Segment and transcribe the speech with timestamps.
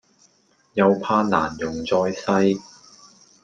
[0.73, 2.57] 又怕難容在世